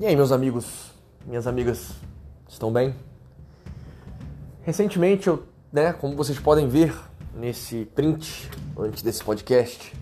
E 0.00 0.06
aí, 0.06 0.16
meus 0.16 0.32
amigos, 0.32 0.92
minhas 1.26 1.46
amigas, 1.46 1.90
estão 2.48 2.72
bem? 2.72 2.94
Recentemente, 4.62 5.28
eu, 5.28 5.44
né, 5.70 5.92
como 5.92 6.16
vocês 6.16 6.38
podem 6.38 6.66
ver 6.66 6.98
nesse 7.34 7.84
print 7.94 8.50
antes 8.78 9.02
desse 9.02 9.22
podcast, 9.22 9.94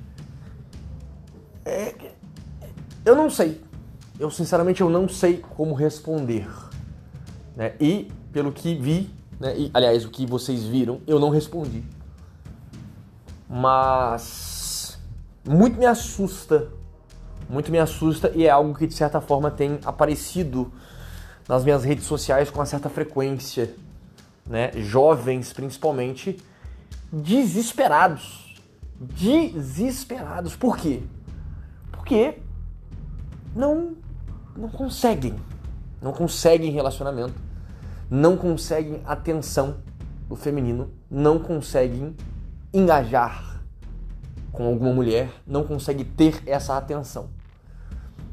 é, 1.64 1.96
eu 3.04 3.16
não 3.16 3.29
sei. 3.29 3.61
Eu 4.20 4.30
sinceramente 4.30 4.82
eu 4.82 4.88
não 4.88 5.08
sei 5.08 5.38
como 5.56 5.74
responder, 5.74 6.48
né? 7.56 7.74
E 7.80 8.08
pelo 8.32 8.52
que 8.52 8.76
vi, 8.76 9.10
né, 9.40 9.58
e 9.58 9.68
aliás 9.74 10.04
o 10.04 10.10
que 10.10 10.24
vocês 10.24 10.62
viram, 10.62 11.00
eu 11.08 11.18
não 11.18 11.28
respondi. 11.28 11.82
Mas 13.48 14.96
muito 15.45 15.77
me 15.77 15.87
assusta 15.87 16.77
muito 17.48 17.70
me 17.70 17.79
assusta 17.79 18.30
e 18.34 18.45
é 18.45 18.51
algo 18.51 18.75
que 18.75 18.87
de 18.87 18.95
certa 18.95 19.20
forma 19.20 19.51
tem 19.51 19.79
aparecido 19.84 20.70
nas 21.48 21.65
minhas 21.65 21.83
redes 21.84 22.05
sociais 22.05 22.51
com 22.51 22.59
uma 22.59 22.66
certa 22.66 22.91
frequência, 22.91 23.74
né? 24.47 24.71
Jovens 24.74 25.52
principalmente 25.52 26.38
desesperados. 27.12 28.57
Desesperados. 29.01 30.57
Por 30.57 30.77
quê? 30.77 31.02
Porque 31.91 32.38
não 33.55 33.96
não 34.57 34.69
conseguem, 34.69 35.37
não 36.02 36.12
conseguem 36.12 36.73
relacionamento, 36.73 37.35
não 38.10 38.37
conseguem 38.37 39.01
atenção 39.07 39.77
do 40.29 40.35
feminino, 40.35 40.91
não 41.09 41.38
conseguem 41.38 42.16
engajar 42.74 43.62
com 44.51 44.66
alguma 44.66 44.93
mulher, 44.93 45.30
não 45.46 45.62
conseguem 45.62 46.05
ter 46.05 46.43
essa 46.45 46.77
atenção. 46.77 47.30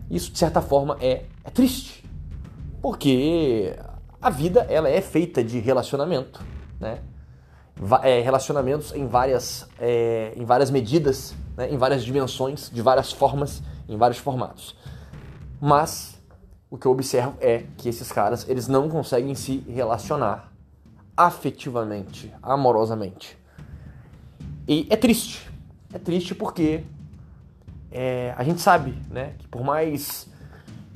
Isso 0.10 0.32
de 0.32 0.38
certa 0.38 0.62
forma 0.62 0.98
é, 1.02 1.26
é 1.44 1.50
triste, 1.50 2.04
porque 2.82 3.76
a 4.22 4.30
vida 4.30 4.66
ela 4.70 4.90
é 4.90 5.02
feita 5.02 5.44
de 5.44 5.60
relacionamento, 5.60 6.42
né? 6.80 7.00
É, 8.04 8.22
relacionamentos 8.22 8.94
em 8.94 9.06
várias, 9.06 9.68
é, 9.80 10.34
em 10.36 10.46
várias 10.46 10.72
medidas, 10.72 11.36
né? 11.58 11.70
em 11.70 11.78
várias 11.78 12.06
dimensões, 12.06 12.70
de 12.70 12.82
várias 12.82 13.12
formas, 13.12 13.62
em 13.90 13.98
vários 13.98 14.18
formatos. 14.18 14.78
Mas 15.60 16.16
o 16.70 16.78
que 16.78 16.86
eu 16.86 16.92
observo 16.92 17.36
é 17.42 17.66
que 17.78 17.90
esses 17.90 18.12
caras 18.12 18.48
eles 18.48 18.68
não 18.68 18.90
conseguem 18.90 19.36
se 19.36 19.58
relacionar 19.68 20.54
afetivamente, 21.18 22.34
amorosamente. 22.42 23.38
E 24.68 24.88
é 24.90 24.96
triste. 24.96 25.50
É 25.94 26.00
triste 26.00 26.34
porque 26.34 26.84
é, 27.96 28.34
a 28.38 28.44
gente 28.44 28.60
sabe, 28.60 28.94
né, 29.10 29.36
que 29.40 29.48
por 29.48 29.64
mais 29.64 30.28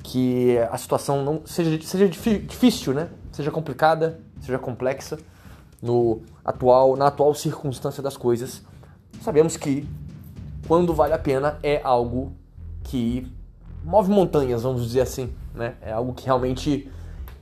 que 0.02 0.58
a 0.70 0.76
situação 0.76 1.24
não 1.24 1.40
seja, 1.46 1.80
seja 1.82 2.06
difícil, 2.08 2.92
né, 2.92 3.08
seja 3.32 3.50
complicada, 3.50 4.20
seja 4.40 4.58
complexa 4.58 5.18
no 5.80 6.20
atual, 6.44 6.96
na 6.96 7.06
atual 7.06 7.34
circunstância 7.34 8.02
das 8.02 8.18
coisas, 8.18 8.62
sabemos 9.22 9.56
que 9.56 9.88
quando 10.68 10.92
vale 10.92 11.14
a 11.14 11.18
pena 11.18 11.58
é 11.62 11.80
algo 11.82 12.32
que 12.84 13.26
move 13.82 14.10
montanhas, 14.10 14.62
vamos 14.62 14.84
dizer 14.84 15.00
assim, 15.00 15.32
né? 15.54 15.76
É 15.80 15.92
algo 15.92 16.12
que 16.12 16.26
realmente 16.26 16.90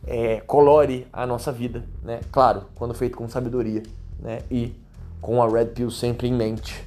é, 0.06 0.41
colore 0.47 1.09
a 1.12 1.27
nossa 1.27 1.51
vida, 1.51 1.84
né? 2.03 2.20
Claro, 2.31 2.67
quando 2.77 2.95
feito 2.95 3.17
com 3.17 3.29
sabedoria, 3.29 3.83
né? 4.20 4.42
E 4.51 4.73
com 5.20 5.42
a 5.42 5.48
Red 5.48 5.67
Pill 5.67 5.91
sempre 5.91 6.29
em 6.29 6.33
mente. 6.33 6.84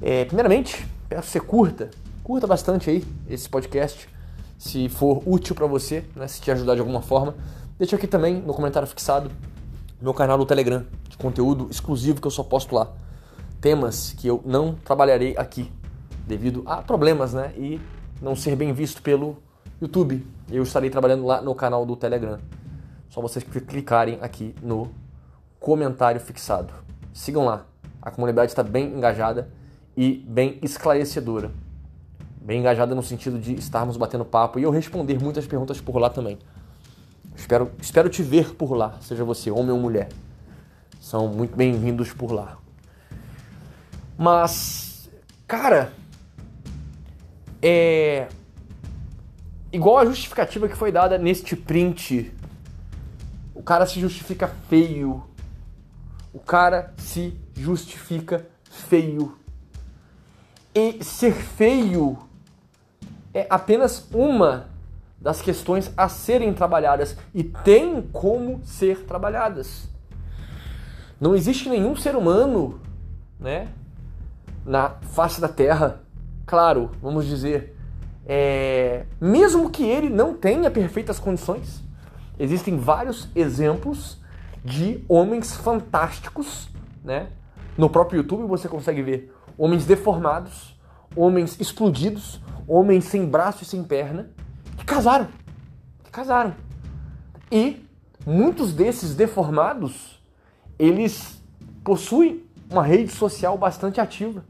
É, 0.00 0.24
primeiramente, 0.24 0.86
Peço 1.08 1.30
você 1.30 1.38
curta, 1.38 1.90
curta 2.24 2.48
bastante 2.48 2.90
aí 2.90 3.04
esse 3.28 3.48
podcast, 3.48 4.08
se 4.58 4.88
for 4.88 5.22
útil 5.24 5.54
para 5.54 5.66
você, 5.66 6.04
né, 6.16 6.26
se 6.26 6.40
te 6.40 6.50
ajudar 6.50 6.74
de 6.74 6.80
alguma 6.80 7.00
forma. 7.00 7.36
Deixa 7.78 7.94
aqui 7.94 8.08
também 8.08 8.42
no 8.42 8.52
comentário 8.52 8.88
fixado 8.88 9.30
meu 10.00 10.12
canal 10.12 10.36
do 10.36 10.44
Telegram, 10.44 10.84
de 11.08 11.16
conteúdo 11.16 11.68
exclusivo 11.70 12.20
que 12.20 12.26
eu 12.26 12.30
só 12.30 12.42
posto 12.42 12.74
lá. 12.74 12.92
Temas 13.60 14.14
que 14.14 14.26
eu 14.26 14.42
não 14.44 14.74
trabalharei 14.74 15.36
aqui, 15.36 15.70
devido 16.26 16.64
a 16.66 16.82
problemas, 16.82 17.32
né, 17.32 17.52
e 17.56 17.80
não 18.20 18.34
ser 18.34 18.56
bem 18.56 18.72
visto 18.72 19.00
pelo 19.00 19.36
YouTube. 19.80 20.26
Eu 20.50 20.64
estarei 20.64 20.90
trabalhando 20.90 21.24
lá 21.24 21.40
no 21.40 21.54
canal 21.54 21.86
do 21.86 21.94
Telegram. 21.94 22.40
Só 23.08 23.20
vocês 23.20 23.44
clicarem 23.44 24.18
aqui 24.20 24.56
no 24.60 24.90
comentário 25.60 26.20
fixado. 26.20 26.74
Sigam 27.12 27.44
lá. 27.44 27.64
A 28.02 28.10
comunidade 28.10 28.50
está 28.50 28.64
bem 28.64 28.88
engajada 28.92 29.48
e 29.96 30.24
bem 30.28 30.58
esclarecedora. 30.62 31.50
Bem 32.40 32.60
engajada 32.60 32.94
no 32.94 33.02
sentido 33.02 33.38
de 33.38 33.54
estarmos 33.54 33.96
batendo 33.96 34.24
papo 34.24 34.58
e 34.58 34.62
eu 34.62 34.70
responder 34.70 35.18
muitas 35.20 35.46
perguntas 35.46 35.80
por 35.80 35.98
lá 35.98 36.10
também. 36.10 36.38
Espero, 37.34 37.72
espero 37.80 38.08
te 38.08 38.22
ver 38.22 38.54
por 38.54 38.72
lá, 38.74 38.98
seja 39.00 39.24
você 39.24 39.50
homem 39.50 39.70
ou 39.70 39.78
mulher. 39.78 40.08
São 41.00 41.28
muito 41.28 41.56
bem-vindos 41.56 42.12
por 42.12 42.32
lá. 42.32 42.58
Mas, 44.18 45.10
cara, 45.46 45.92
é. 47.60 48.28
Igual 49.72 49.98
a 49.98 50.06
justificativa 50.06 50.68
que 50.68 50.76
foi 50.76 50.90
dada 50.90 51.18
neste 51.18 51.54
print. 51.54 52.32
O 53.54 53.62
cara 53.62 53.86
se 53.86 54.00
justifica 54.00 54.48
feio. 54.68 55.22
O 56.32 56.38
cara 56.38 56.94
se 56.96 57.38
justifica 57.54 58.46
feio. 58.64 59.36
E 60.76 61.02
ser 61.02 61.32
feio 61.32 62.18
é 63.32 63.46
apenas 63.48 64.06
uma 64.12 64.68
das 65.18 65.40
questões 65.40 65.90
a 65.96 66.06
serem 66.06 66.52
trabalhadas 66.52 67.16
e 67.34 67.42
tem 67.42 68.02
como 68.12 68.60
ser 68.62 69.06
trabalhadas. 69.06 69.88
Não 71.18 71.34
existe 71.34 71.70
nenhum 71.70 71.96
ser 71.96 72.14
humano, 72.14 72.78
né, 73.40 73.68
na 74.66 74.90
face 75.14 75.40
da 75.40 75.48
Terra, 75.48 76.02
claro, 76.44 76.90
vamos 77.00 77.24
dizer, 77.24 77.74
é, 78.26 79.06
mesmo 79.18 79.70
que 79.70 79.82
ele 79.82 80.10
não 80.10 80.34
tenha 80.34 80.70
perfeitas 80.70 81.18
condições, 81.18 81.82
existem 82.38 82.76
vários 82.76 83.30
exemplos 83.34 84.20
de 84.62 85.02
homens 85.08 85.56
fantásticos, 85.56 86.68
né? 87.02 87.28
No 87.78 87.88
próprio 87.88 88.18
YouTube 88.18 88.46
você 88.46 88.68
consegue 88.68 89.00
ver 89.00 89.34
homens 89.58 89.84
deformados, 89.84 90.78
homens 91.14 91.58
explodidos, 91.60 92.40
homens 92.66 93.04
sem 93.04 93.26
braço 93.26 93.62
e 93.62 93.66
sem 93.66 93.82
perna, 93.82 94.30
que 94.76 94.84
casaram. 94.84 95.28
Que 96.04 96.10
casaram. 96.10 96.54
E 97.50 97.84
muitos 98.24 98.72
desses 98.72 99.14
deformados, 99.14 100.20
eles 100.78 101.42
possuem 101.84 102.44
uma 102.70 102.82
rede 102.82 103.12
social 103.12 103.56
bastante 103.56 104.00
ativa, 104.00 104.44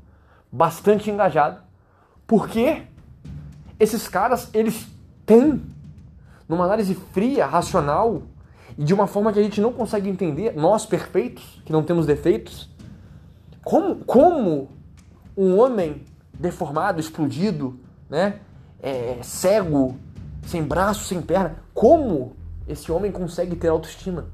bastante 0.51 1.11
engajada. 1.11 1.63
Porque 2.27 2.83
esses 3.79 4.09
caras, 4.09 4.49
eles 4.53 4.87
têm, 5.25 5.63
numa 6.49 6.65
análise 6.65 6.95
fria, 7.13 7.47
racional, 7.47 8.23
e 8.79 8.85
de 8.85 8.93
uma 8.93 9.07
forma 9.07 9.33
que 9.33 9.39
a 9.39 9.43
gente 9.43 9.61
não 9.61 9.73
consegue 9.73 10.09
entender, 10.09 10.55
nós 10.57 10.87
perfeitos, 10.87 11.63
que 11.65 11.73
não 11.73 11.83
temos 11.83 12.07
defeitos, 12.07 12.69
como, 13.63 13.97
como 14.05 14.69
um 15.37 15.59
homem 15.59 16.05
deformado, 16.33 17.01
explodido, 17.01 17.79
né? 18.09 18.41
É, 18.81 19.19
cego, 19.23 19.97
sem 20.47 20.63
braço, 20.63 21.05
sem 21.05 21.21
perna, 21.21 21.57
como 21.75 22.37
esse 22.69 22.91
homem 22.91 23.11
consegue 23.11 23.57
ter 23.57 23.69
autoestima? 23.69 24.27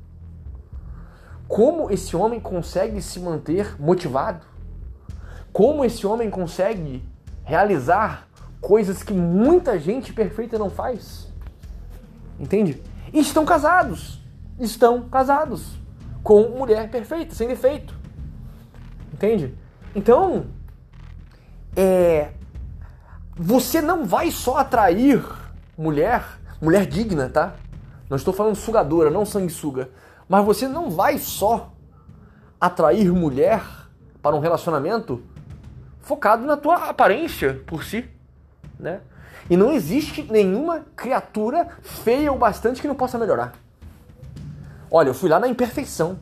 Como 1.49 1.91
esse 1.91 2.17
homem 2.17 2.41
consegue 2.41 3.01
se 3.03 3.21
manter 3.21 3.81
motivado? 3.81 4.47
Como 5.53 5.85
esse 5.85 6.07
homem 6.07 6.31
consegue 6.31 7.05
realizar 7.45 8.27
coisas 8.61 9.03
que 9.03 9.13
muita 9.13 9.79
gente 9.79 10.13
perfeita 10.13 10.59
não 10.59 10.71
faz? 10.71 11.31
Entende? 12.39 12.83
E 13.13 13.21
estão 13.21 13.45
casados. 13.45 14.23
Estão 14.59 15.09
casados 15.09 15.79
com 16.23 16.49
mulher 16.51 16.91
perfeita, 16.91 17.35
sem 17.35 17.49
defeito. 17.49 17.95
Entende? 19.13 19.55
Então, 19.95 20.47
é, 21.77 22.33
você 23.37 23.81
não 23.81 24.05
vai 24.05 24.31
só 24.31 24.59
atrair 24.59 25.25
mulher, 25.77 26.39
mulher 26.61 26.87
digna, 26.87 27.29
tá? 27.29 27.55
Não 28.09 28.17
estou 28.17 28.33
falando 28.35 28.57
sugadora, 28.57 29.11
não 29.11 29.25
sanguessuga. 29.25 29.91
Mas 30.29 30.45
você 30.45 30.69
não 30.69 30.91
vai 30.91 31.19
só 31.19 31.73
atrair 32.61 33.11
mulher 33.11 33.63
para 34.23 34.37
um 34.37 34.41
relacionamento 34.41 35.23
focado 36.01 36.45
na 36.45 36.57
tua 36.57 36.91
aparência 36.91 37.63
por 37.67 37.85
si, 37.85 38.09
né? 38.79 39.01
E 39.51 39.57
não 39.57 39.73
existe 39.73 40.23
nenhuma 40.31 40.85
criatura 40.95 41.69
feia 41.83 42.33
o 42.33 42.39
bastante 42.39 42.81
que 42.81 42.87
não 42.87 42.95
possa 42.95 43.19
melhorar. 43.19 43.55
Olha, 44.91 45.09
eu 45.09 45.15
fui 45.15 45.29
lá 45.29 45.41
na 45.41 45.49
imperfeição. 45.49 46.19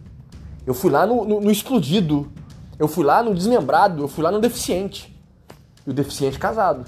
Eu 0.67 0.73
fui 0.73 0.91
lá 0.91 1.05
no, 1.06 1.25
no, 1.25 1.41
no 1.41 1.50
explodido. 1.50 2.32
Eu 2.79 2.88
fui 2.88 3.05
lá 3.05 3.23
no 3.23 3.35
desmembrado. 3.35 4.05
Eu 4.05 4.08
fui 4.08 4.25
lá 4.25 4.31
no 4.31 4.41
deficiente 4.41 5.20
e 5.87 5.91
o 5.91 5.93
deficiente 5.93 6.38
casado. 6.38 6.85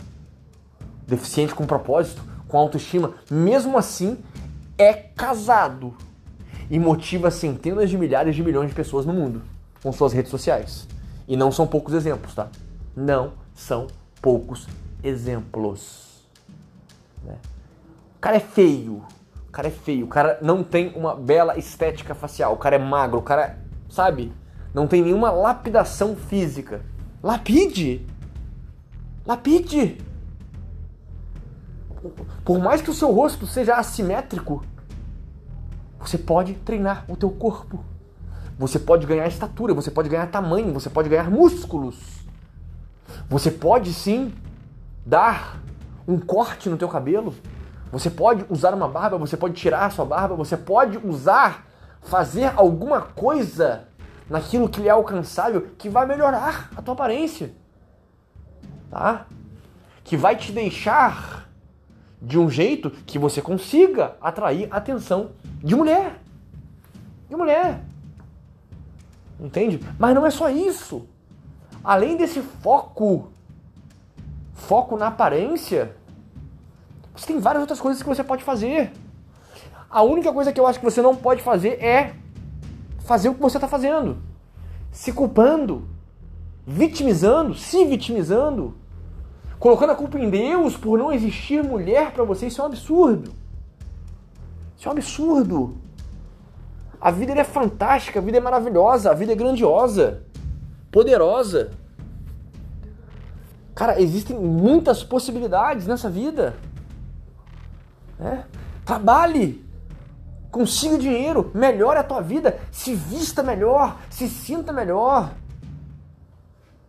Deficiente 1.06 1.54
com 1.54 1.66
propósito, 1.66 2.22
com 2.48 2.58
autoestima, 2.58 3.14
mesmo 3.30 3.78
assim 3.78 4.18
é 4.78 4.92
casado 4.92 5.94
e 6.70 6.78
motiva 6.78 7.30
centenas 7.30 7.90
de 7.90 7.98
milhares 7.98 8.34
de 8.34 8.42
milhões 8.42 8.68
de 8.68 8.74
pessoas 8.74 9.04
no 9.04 9.12
mundo 9.12 9.42
com 9.82 9.92
suas 9.92 10.12
redes 10.12 10.30
sociais. 10.30 10.86
E 11.26 11.36
não 11.36 11.50
são 11.50 11.66
poucos 11.66 11.94
exemplos, 11.94 12.34
tá? 12.34 12.48
Não 12.94 13.32
são 13.54 13.88
poucos 14.20 14.66
exemplos. 15.02 16.24
Né? 17.24 17.36
O 18.16 18.20
cara 18.20 18.36
é 18.36 18.40
feio, 18.40 19.02
o 19.48 19.52
cara 19.52 19.68
é 19.68 19.70
feio, 19.70 20.04
o 20.04 20.08
cara 20.08 20.38
não 20.40 20.62
tem 20.62 20.92
uma 20.94 21.14
bela 21.14 21.58
estética 21.58 22.14
facial, 22.14 22.54
o 22.54 22.56
cara 22.56 22.76
é 22.76 22.78
magro, 22.78 23.18
o 23.18 23.22
cara, 23.22 23.58
sabe? 23.90 24.32
Não 24.72 24.86
tem 24.86 25.02
nenhuma 25.02 25.30
lapidação 25.30 26.16
física. 26.16 26.80
Lapide! 27.22 28.06
Lapide! 29.24 29.98
Por 32.44 32.58
mais 32.58 32.82
que 32.82 32.90
o 32.90 32.94
seu 32.94 33.12
rosto 33.12 33.46
seja 33.46 33.76
assimétrico, 33.76 34.64
você 36.00 36.18
pode 36.18 36.54
treinar 36.54 37.04
o 37.08 37.16
teu 37.16 37.30
corpo. 37.30 37.84
Você 38.58 38.80
pode 38.80 39.06
ganhar 39.06 39.26
estatura, 39.28 39.72
você 39.72 39.90
pode 39.90 40.08
ganhar 40.08 40.26
tamanho, 40.26 40.72
você 40.72 40.90
pode 40.90 41.08
ganhar 41.08 41.30
músculos. 41.30 42.26
Você 43.28 43.50
pode 43.50 43.92
sim 43.92 44.34
dar 45.06 45.60
um 46.06 46.18
corte 46.18 46.68
no 46.68 46.76
teu 46.76 46.88
cabelo. 46.88 47.32
Você 47.92 48.10
pode 48.10 48.44
usar 48.50 48.74
uma 48.74 48.88
barba, 48.88 49.16
você 49.18 49.36
pode 49.36 49.54
tirar 49.54 49.86
a 49.86 49.90
sua 49.90 50.04
barba, 50.04 50.34
você 50.34 50.56
pode 50.56 50.98
usar, 50.98 51.66
fazer 52.00 52.52
alguma 52.56 53.00
coisa 53.00 53.84
naquilo 54.28 54.68
que 54.68 54.80
lhe 54.80 54.88
é 54.88 54.90
alcançável 54.90 55.68
que 55.78 55.88
vai 55.88 56.06
melhorar 56.06 56.70
a 56.76 56.82
tua 56.82 56.94
aparência. 56.94 57.61
Tá? 58.92 59.24
Que 60.04 60.18
vai 60.18 60.36
te 60.36 60.52
deixar 60.52 61.48
de 62.20 62.38
um 62.38 62.50
jeito 62.50 62.90
que 62.90 63.18
você 63.18 63.40
consiga 63.40 64.16
atrair 64.20 64.68
a 64.70 64.76
atenção 64.76 65.30
de 65.64 65.74
mulher. 65.74 66.20
De 67.26 67.34
mulher. 67.34 67.80
Entende? 69.40 69.80
Mas 69.98 70.14
não 70.14 70.26
é 70.26 70.30
só 70.30 70.50
isso. 70.50 71.08
Além 71.82 72.18
desse 72.18 72.42
foco, 72.42 73.32
foco 74.52 74.98
na 74.98 75.06
aparência, 75.06 75.96
você 77.16 77.28
tem 77.28 77.40
várias 77.40 77.62
outras 77.62 77.80
coisas 77.80 78.02
que 78.02 78.08
você 78.08 78.22
pode 78.22 78.44
fazer. 78.44 78.92
A 79.88 80.02
única 80.02 80.30
coisa 80.34 80.52
que 80.52 80.60
eu 80.60 80.66
acho 80.66 80.78
que 80.78 80.84
você 80.84 81.00
não 81.00 81.16
pode 81.16 81.42
fazer 81.42 81.82
é 81.82 82.14
fazer 83.00 83.30
o 83.30 83.34
que 83.34 83.40
você 83.40 83.56
está 83.56 83.66
fazendo. 83.66 84.22
Se 84.90 85.14
culpando, 85.14 85.88
vitimizando, 86.66 87.54
se 87.54 87.86
vitimizando, 87.86 88.81
colocando 89.62 89.90
a 89.90 89.94
culpa 89.94 90.18
em 90.18 90.28
Deus 90.28 90.76
por 90.76 90.98
não 90.98 91.12
existir 91.12 91.62
mulher 91.62 92.10
para 92.10 92.24
você. 92.24 92.48
Isso 92.48 92.60
é 92.60 92.64
um 92.64 92.66
absurdo. 92.66 93.32
Isso 94.76 94.88
é 94.88 94.90
um 94.90 94.92
absurdo. 94.92 95.76
A 97.00 97.12
vida 97.12 97.32
é 97.32 97.44
fantástica, 97.44 98.18
a 98.18 98.22
vida 98.22 98.38
é 98.38 98.40
maravilhosa, 98.40 99.12
a 99.12 99.14
vida 99.14 99.30
é 99.30 99.36
grandiosa, 99.36 100.24
poderosa. 100.90 101.70
Cara, 103.72 104.02
existem 104.02 104.36
muitas 104.36 105.04
possibilidades 105.04 105.86
nessa 105.86 106.10
vida. 106.10 106.56
É? 108.18 108.42
Trabalhe, 108.84 109.64
consiga 110.50 110.98
dinheiro, 110.98 111.52
melhore 111.54 112.00
a 112.00 112.04
tua 112.04 112.20
vida, 112.20 112.58
se 112.72 112.96
vista 112.96 113.44
melhor, 113.44 113.96
se 114.10 114.28
sinta 114.28 114.72
melhor. 114.72 115.32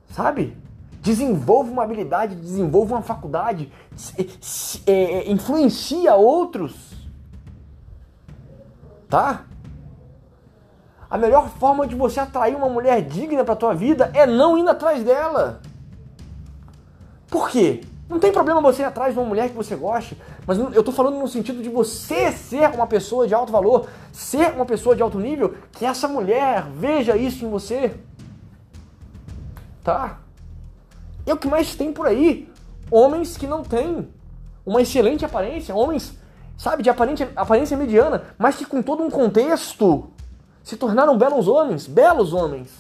Sabe? 0.09 0.57
Desenvolva 1.03 1.69
uma 1.69 1.83
habilidade, 1.83 2.33
desenvolva 2.33 2.95
uma 2.95 3.01
faculdade, 3.01 3.69
se, 3.93 4.81
é, 4.87 5.29
influencia 5.29 6.15
outros. 6.15 6.93
Tá? 9.09 9.43
A 11.09 11.17
melhor 11.17 11.49
forma 11.59 11.85
de 11.85 11.93
você 11.93 12.21
atrair 12.21 12.55
uma 12.55 12.69
mulher 12.69 13.01
digna 13.01 13.43
para 13.43 13.53
tua 13.53 13.75
vida 13.75 14.09
é 14.13 14.25
não 14.25 14.57
indo 14.57 14.69
atrás 14.69 15.03
dela. 15.03 15.61
Por 17.29 17.49
quê? 17.49 17.81
Não 18.07 18.17
tem 18.17 18.31
problema 18.31 18.61
você 18.61 18.83
ir 18.83 18.85
atrás 18.85 19.13
de 19.13 19.19
uma 19.19 19.27
mulher 19.27 19.49
que 19.49 19.55
você 19.55 19.75
goste, 19.75 20.17
mas 20.47 20.57
eu 20.57 20.83
tô 20.83 20.91
falando 20.93 21.19
no 21.19 21.27
sentido 21.27 21.61
de 21.61 21.69
você 21.69 22.31
ser 22.31 22.69
uma 22.69 22.87
pessoa 22.87 23.27
de 23.27 23.33
alto 23.33 23.51
valor, 23.51 23.89
ser 24.11 24.53
uma 24.53 24.65
pessoa 24.65 24.95
de 24.95 25.01
alto 25.01 25.19
nível, 25.19 25.53
que 25.73 25.85
essa 25.85 26.07
mulher 26.07 26.63
veja 26.69 27.17
isso 27.17 27.43
em 27.43 27.49
você. 27.49 27.93
Tá? 29.83 30.22
É 31.25 31.33
o 31.33 31.37
que 31.37 31.47
mais 31.47 31.75
tem 31.75 31.91
por 31.91 32.05
aí. 32.05 32.49
Homens 32.91 33.37
que 33.37 33.47
não 33.47 33.63
têm 33.63 34.07
uma 34.65 34.81
excelente 34.81 35.25
aparência, 35.25 35.75
homens, 35.75 36.17
sabe, 36.57 36.83
de 36.83 36.89
aparência, 36.89 37.31
aparência 37.35 37.77
mediana, 37.77 38.23
mas 38.37 38.55
que 38.55 38.65
com 38.65 38.81
todo 38.81 39.03
um 39.03 39.09
contexto 39.09 40.09
se 40.63 40.77
tornaram 40.77 41.17
belos 41.17 41.47
homens, 41.47 41.87
belos 41.87 42.33
homens, 42.33 42.71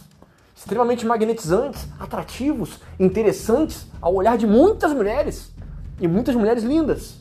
extremamente 0.55 1.05
magnetizantes, 1.05 1.87
atrativos, 1.99 2.79
interessantes 2.99 3.87
ao 4.01 4.13
olhar 4.13 4.37
de 4.37 4.47
muitas 4.47 4.93
mulheres 4.93 5.51
e 5.99 6.07
muitas 6.07 6.35
mulheres 6.35 6.63
lindas, 6.63 7.15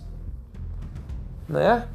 né? 1.48 1.88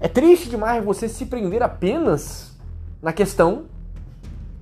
É 0.00 0.08
triste 0.08 0.48
demais 0.48 0.84
você 0.84 1.08
se 1.08 1.26
prender 1.26 1.62
apenas 1.62 2.52
na 3.00 3.12
questão 3.12 3.66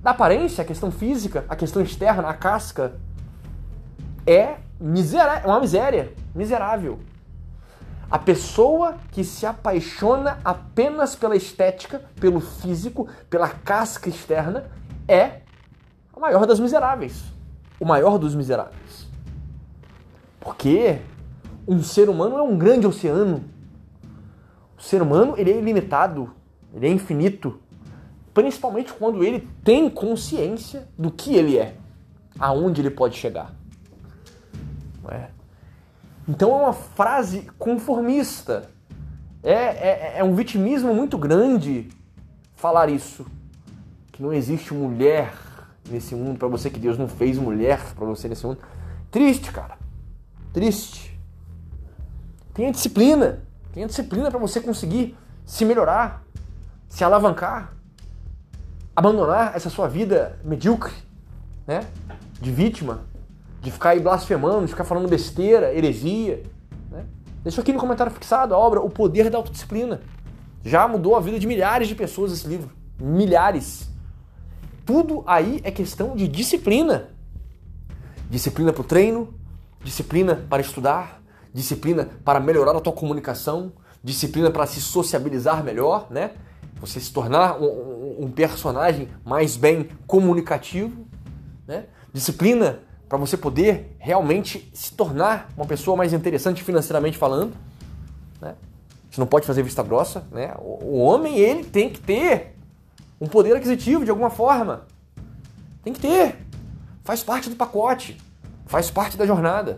da 0.03 0.11
aparência, 0.11 0.61
a 0.61 0.65
questão 0.65 0.91
física, 0.91 1.45
a 1.49 1.55
questão 1.55 1.81
externa, 1.81 2.27
a 2.27 2.33
casca. 2.33 2.93
É, 4.25 4.57
misera 4.79 5.39
é 5.43 5.47
uma 5.47 5.59
miséria, 5.59 6.13
miserável. 6.33 6.99
A 8.09 8.19
pessoa 8.19 8.97
que 9.11 9.23
se 9.23 9.45
apaixona 9.45 10.39
apenas 10.43 11.15
pela 11.15 11.35
estética, 11.35 12.03
pelo 12.19 12.41
físico, 12.41 13.07
pela 13.29 13.47
casca 13.47 14.09
externa, 14.09 14.65
é 15.07 15.41
a 16.13 16.19
maior 16.19 16.45
das 16.45 16.59
miseráveis. 16.59 17.23
O 17.79 17.85
maior 17.85 18.17
dos 18.17 18.35
miseráveis. 18.35 19.07
Porque 20.41 20.99
um 21.67 21.81
ser 21.81 22.09
humano 22.09 22.37
é 22.37 22.41
um 22.41 22.57
grande 22.57 22.85
oceano. 22.85 23.45
O 24.77 24.81
ser 24.81 25.01
humano 25.01 25.35
ele 25.37 25.51
é 25.51 25.57
ilimitado, 25.57 26.31
ele 26.73 26.87
é 26.87 26.89
infinito, 26.89 27.61
principalmente 28.33 28.91
quando 28.91 29.23
ele 29.23 29.47
tem 29.63 29.89
consciência 29.89 30.87
do 30.97 31.11
que 31.11 31.35
ele 31.35 31.57
é, 31.57 31.75
aonde 32.37 32.81
ele 32.81 32.89
pode 32.89 33.15
chegar. 33.15 33.60
É? 35.09 35.29
Então 36.27 36.51
é 36.51 36.63
uma 36.63 36.73
frase 36.73 37.49
conformista. 37.57 38.69
É, 39.43 39.53
é, 39.53 40.13
é 40.17 40.23
um 40.23 40.35
vitimismo 40.35 40.93
muito 40.93 41.17
grande 41.17 41.89
falar 42.55 42.89
isso. 42.89 43.25
Que 44.11 44.21
não 44.21 44.31
existe 44.31 44.73
mulher 44.73 45.33
nesse 45.89 46.13
mundo 46.15 46.37
para 46.37 46.47
você, 46.47 46.69
que 46.69 46.79
Deus 46.79 46.97
não 46.97 47.07
fez 47.07 47.37
mulher 47.37 47.79
para 47.95 48.05
você 48.05 48.27
nesse 48.27 48.45
mundo. 48.45 48.59
Triste, 49.09 49.51
cara. 49.51 49.77
Triste. 50.53 51.19
Tenha 52.53 52.71
disciplina. 52.71 53.41
Tenha 53.73 53.87
disciplina 53.87 54.29
para 54.29 54.39
você 54.39 54.59
conseguir 54.59 55.17
se 55.45 55.65
melhorar, 55.65 56.23
se 56.87 57.03
alavancar, 57.03 57.73
abandonar 58.95 59.55
essa 59.55 59.69
sua 59.69 59.87
vida 59.87 60.37
medíocre, 60.43 60.93
né? 61.65 61.87
De 62.39 62.51
vítima, 62.51 63.01
de 63.61 63.69
ficar 63.69 63.91
aí 63.91 63.99
blasfemando, 63.99 64.65
de 64.65 64.71
ficar 64.71 64.83
falando 64.83 65.07
besteira, 65.07 65.73
heresia. 65.73 66.41
Né? 66.89 67.05
Deixa 67.43 67.61
aqui 67.61 67.71
no 67.71 67.79
comentário 67.79 68.11
fixado 68.11 68.55
a 68.55 68.57
obra 68.57 68.81
O 68.81 68.89
Poder 68.89 69.29
da 69.29 69.37
Autodisciplina. 69.37 70.01
Já 70.65 70.87
mudou 70.87 71.15
a 71.15 71.19
vida 71.19 71.39
de 71.39 71.45
milhares 71.45 71.87
de 71.87 71.95
pessoas 71.95 72.31
esse 72.31 72.47
livro. 72.47 72.71
Milhares. 72.99 73.89
Tudo 74.83 75.23
aí 75.27 75.61
é 75.63 75.69
questão 75.69 76.15
de 76.15 76.27
disciplina. 76.27 77.09
Disciplina 78.29 78.73
para 78.73 78.81
o 78.81 78.83
treino, 78.83 79.33
disciplina 79.83 80.35
para 80.49 80.61
estudar, 80.61 81.21
disciplina 81.53 82.09
para 82.25 82.39
melhorar 82.39 82.75
a 82.75 82.79
tua 82.79 82.93
comunicação, 82.93 83.73
disciplina 84.03 84.49
para 84.49 84.65
se 84.65 84.81
sociabilizar 84.81 85.63
melhor, 85.63 86.07
né? 86.09 86.31
Você 86.79 86.99
se 86.99 87.13
tornar 87.13 87.61
um, 87.61 88.25
um 88.25 88.31
personagem 88.31 89.07
mais 89.23 89.55
bem 89.55 89.89
comunicativo, 90.07 91.05
né? 91.67 91.85
Disciplina 92.11 92.79
para 93.11 93.17
você 93.17 93.35
poder 93.35 93.93
realmente 93.99 94.71
se 94.73 94.93
tornar 94.93 95.49
uma 95.57 95.65
pessoa 95.65 95.97
mais 95.97 96.13
interessante 96.13 96.63
financeiramente 96.63 97.17
falando. 97.17 97.53
Né? 98.39 98.55
Você 99.09 99.19
não 99.19 99.27
pode 99.27 99.45
fazer 99.45 99.63
vista 99.63 99.83
grossa. 99.83 100.23
Né? 100.31 100.55
O 100.57 100.97
homem 100.99 101.37
ele 101.37 101.65
tem 101.65 101.89
que 101.89 101.99
ter 101.99 102.55
um 103.19 103.27
poder 103.27 103.53
aquisitivo 103.53 104.05
de 104.05 104.09
alguma 104.09 104.29
forma. 104.29 104.87
Tem 105.83 105.91
que 105.91 105.99
ter. 105.99 106.37
Faz 107.03 107.21
parte 107.21 107.49
do 107.49 107.55
pacote. 107.57 108.17
Faz 108.65 108.89
parte 108.89 109.17
da 109.17 109.25
jornada. 109.25 109.77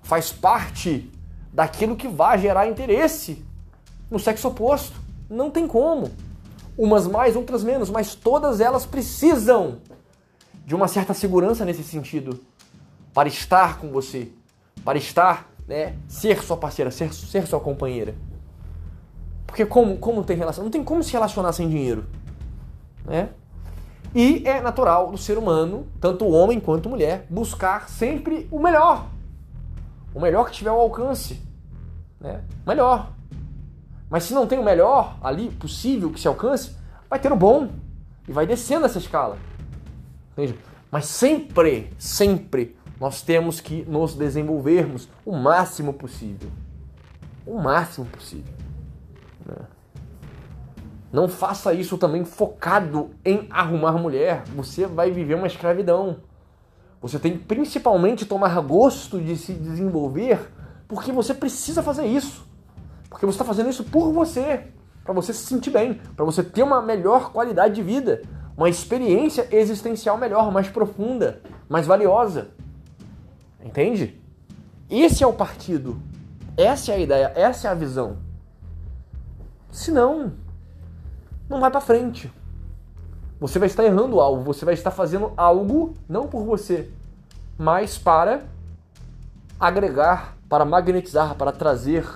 Faz 0.00 0.32
parte 0.32 1.12
daquilo 1.52 1.94
que 1.94 2.08
vai 2.08 2.38
gerar 2.38 2.66
interesse 2.66 3.44
no 4.10 4.18
sexo 4.18 4.48
oposto. 4.48 4.98
Não 5.28 5.50
tem 5.50 5.66
como. 5.66 6.10
Umas 6.78 7.06
mais, 7.06 7.36
outras 7.36 7.62
menos, 7.62 7.90
mas 7.90 8.14
todas 8.14 8.58
elas 8.58 8.86
precisam 8.86 9.82
de 10.64 10.74
uma 10.74 10.88
certa 10.88 11.12
segurança 11.12 11.62
nesse 11.62 11.82
sentido 11.82 12.48
para 13.12 13.28
estar 13.28 13.78
com 13.78 13.90
você, 13.90 14.30
para 14.84 14.98
estar 14.98 15.50
né, 15.66 15.94
ser 16.08 16.42
sua 16.42 16.56
parceira, 16.56 16.90
ser, 16.90 17.12
ser 17.12 17.46
sua 17.46 17.60
companheira. 17.60 18.14
Porque 19.46 19.66
como, 19.66 19.96
como 19.98 20.22
tem 20.24 20.36
relação? 20.36 20.64
Não 20.64 20.70
tem 20.70 20.82
como 20.82 21.02
se 21.02 21.12
relacionar 21.12 21.52
sem 21.52 21.68
dinheiro. 21.68 22.04
Né? 23.04 23.30
E 24.14 24.42
é 24.46 24.60
natural 24.60 25.10
do 25.10 25.18
ser 25.18 25.38
humano, 25.38 25.86
tanto 26.00 26.28
homem 26.28 26.58
quanto 26.58 26.88
mulher, 26.88 27.26
buscar 27.28 27.88
sempre 27.88 28.48
o 28.50 28.58
melhor. 28.60 29.06
O 30.14 30.20
melhor 30.20 30.46
que 30.46 30.52
tiver 30.52 30.70
ao 30.70 30.80
alcance. 30.80 31.40
Né? 32.20 32.42
Melhor. 32.66 33.12
Mas 34.08 34.24
se 34.24 34.34
não 34.34 34.46
tem 34.46 34.58
o 34.58 34.64
melhor 34.64 35.16
ali 35.22 35.50
possível 35.50 36.10
que 36.10 36.20
se 36.20 36.26
alcance, 36.26 36.76
vai 37.08 37.18
ter 37.18 37.32
o 37.32 37.36
bom. 37.36 37.68
E 38.26 38.32
vai 38.32 38.46
descendo 38.46 38.86
essa 38.86 38.98
escala. 38.98 39.38
Entende? 40.32 40.58
Mas 40.90 41.06
sempre, 41.06 41.92
sempre 41.98 42.76
nós 43.00 43.22
temos 43.22 43.60
que 43.60 43.82
nos 43.88 44.14
desenvolvermos 44.14 45.08
o 45.24 45.34
máximo 45.34 45.94
possível. 45.94 46.50
O 47.46 47.58
máximo 47.58 48.04
possível. 48.04 48.52
Né? 49.46 49.56
Não 51.10 51.26
faça 51.26 51.72
isso 51.72 51.96
também 51.96 52.26
focado 52.26 53.10
em 53.24 53.48
arrumar 53.50 53.92
mulher. 53.92 54.44
Você 54.54 54.86
vai 54.86 55.10
viver 55.10 55.34
uma 55.34 55.46
escravidão. 55.46 56.18
Você 57.00 57.18
tem 57.18 57.38
principalmente 57.38 58.26
tomar 58.26 58.60
gosto 58.60 59.18
de 59.18 59.34
se 59.34 59.54
desenvolver 59.54 60.52
porque 60.86 61.10
você 61.10 61.32
precisa 61.32 61.82
fazer 61.82 62.04
isso. 62.04 62.46
Porque 63.08 63.24
você 63.24 63.36
está 63.36 63.44
fazendo 63.44 63.70
isso 63.70 63.84
por 63.84 64.12
você, 64.12 64.66
para 65.02 65.14
você 65.14 65.32
se 65.32 65.46
sentir 65.46 65.70
bem, 65.70 65.94
para 66.14 66.24
você 66.24 66.42
ter 66.42 66.62
uma 66.62 66.82
melhor 66.82 67.32
qualidade 67.32 67.74
de 67.74 67.82
vida, 67.82 68.22
uma 68.56 68.68
experiência 68.68 69.48
existencial 69.50 70.18
melhor, 70.18 70.52
mais 70.52 70.68
profunda, 70.68 71.40
mais 71.68 71.86
valiosa. 71.86 72.59
Entende? 73.64 74.20
Esse 74.88 75.22
é 75.22 75.26
o 75.26 75.32
partido. 75.32 76.00
Essa 76.56 76.92
é 76.92 76.94
a 76.96 76.98
ideia, 76.98 77.32
essa 77.34 77.68
é 77.68 77.70
a 77.70 77.74
visão. 77.74 78.18
Senão, 79.70 80.32
não 81.48 81.60
vai 81.60 81.70
para 81.70 81.80
frente. 81.80 82.30
Você 83.38 83.58
vai 83.58 83.66
estar 83.66 83.84
errando 83.84 84.16
o 84.16 84.20
alvo, 84.20 84.42
você 84.42 84.64
vai 84.64 84.74
estar 84.74 84.90
fazendo 84.90 85.32
algo 85.36 85.94
não 86.08 86.26
por 86.26 86.44
você, 86.44 86.90
mas 87.56 87.96
para 87.96 88.42
agregar, 89.58 90.36
para 90.48 90.64
magnetizar, 90.64 91.34
para 91.34 91.52
trazer 91.52 92.06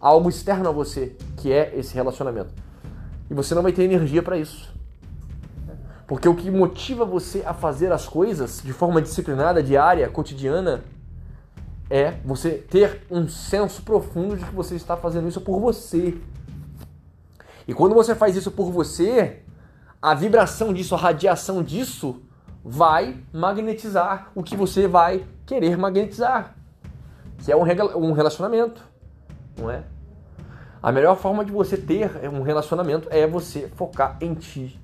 algo 0.00 0.28
externo 0.28 0.68
a 0.68 0.72
você, 0.72 1.16
que 1.36 1.52
é 1.52 1.72
esse 1.76 1.94
relacionamento. 1.94 2.52
E 3.30 3.34
você 3.34 3.54
não 3.54 3.62
vai 3.62 3.72
ter 3.72 3.84
energia 3.84 4.22
para 4.22 4.36
isso. 4.36 4.74
Porque 6.10 6.28
o 6.28 6.34
que 6.34 6.50
motiva 6.50 7.04
você 7.04 7.44
a 7.46 7.54
fazer 7.54 7.92
as 7.92 8.04
coisas 8.04 8.60
de 8.64 8.72
forma 8.72 9.00
disciplinada, 9.00 9.62
diária, 9.62 10.08
cotidiana, 10.08 10.82
é 11.88 12.14
você 12.24 12.50
ter 12.50 13.06
um 13.08 13.28
senso 13.28 13.82
profundo 13.82 14.36
de 14.36 14.44
que 14.44 14.52
você 14.52 14.74
está 14.74 14.96
fazendo 14.96 15.28
isso 15.28 15.40
por 15.40 15.60
você. 15.60 16.20
E 17.68 17.72
quando 17.72 17.94
você 17.94 18.12
faz 18.16 18.34
isso 18.34 18.50
por 18.50 18.72
você, 18.72 19.44
a 20.02 20.12
vibração 20.12 20.74
disso, 20.74 20.96
a 20.96 20.98
radiação 20.98 21.62
disso 21.62 22.20
vai 22.64 23.22
magnetizar 23.32 24.32
o 24.34 24.42
que 24.42 24.56
você 24.56 24.88
vai 24.88 25.24
querer 25.46 25.78
magnetizar, 25.78 26.56
que 27.38 27.52
é 27.52 27.56
um 27.56 28.10
relacionamento, 28.10 28.82
não 29.56 29.70
é? 29.70 29.84
A 30.82 30.90
melhor 30.90 31.16
forma 31.16 31.44
de 31.44 31.52
você 31.52 31.76
ter 31.76 32.10
um 32.32 32.42
relacionamento 32.42 33.06
é 33.12 33.28
você 33.28 33.70
focar 33.76 34.18
em 34.20 34.34
ti. 34.34 34.76